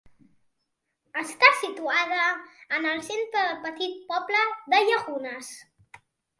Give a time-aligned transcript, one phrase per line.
[1.21, 2.23] Està situada
[2.79, 4.43] en el centre del petit poble
[4.75, 5.57] de Llagunes.